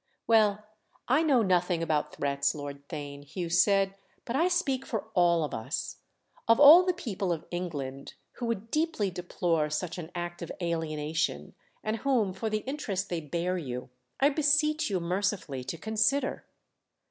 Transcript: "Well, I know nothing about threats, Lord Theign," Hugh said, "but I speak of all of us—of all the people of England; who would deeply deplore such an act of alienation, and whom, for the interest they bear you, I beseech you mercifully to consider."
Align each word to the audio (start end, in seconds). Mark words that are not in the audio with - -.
"Well, 0.25 0.65
I 1.07 1.21
know 1.21 1.43
nothing 1.43 1.83
about 1.83 2.15
threats, 2.15 2.55
Lord 2.55 2.87
Theign," 2.89 3.23
Hugh 3.23 3.49
said, 3.51 3.93
"but 4.25 4.35
I 4.35 4.47
speak 4.47 4.91
of 4.91 5.03
all 5.13 5.43
of 5.43 5.53
us—of 5.53 6.59
all 6.59 6.83
the 6.83 6.91
people 6.93 7.31
of 7.31 7.45
England; 7.51 8.15
who 8.37 8.47
would 8.47 8.71
deeply 8.71 9.11
deplore 9.11 9.69
such 9.69 9.99
an 9.99 10.09
act 10.15 10.41
of 10.41 10.51
alienation, 10.59 11.53
and 11.83 11.97
whom, 11.97 12.33
for 12.33 12.49
the 12.49 12.65
interest 12.65 13.09
they 13.09 13.21
bear 13.21 13.59
you, 13.59 13.91
I 14.19 14.29
beseech 14.29 14.89
you 14.89 14.99
mercifully 14.99 15.63
to 15.65 15.77
consider." 15.77 16.45